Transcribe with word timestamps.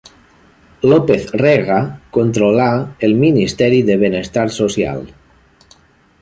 López 0.91 1.27
Rega 1.41 1.77
controlà 2.17 2.67
el 3.09 3.15
Ministeri 3.25 3.83
de 3.91 3.99
benestar 4.07 4.47
Social. 4.57 5.07